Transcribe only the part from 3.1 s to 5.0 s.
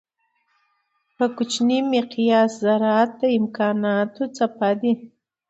د امکانانو څپه دي.